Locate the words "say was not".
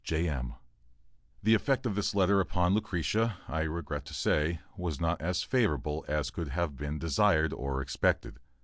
4.15-5.21